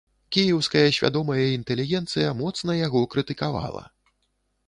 [0.35, 3.83] Кіеўская свядомая інтэлігенцыя моцна яго крытыкавала.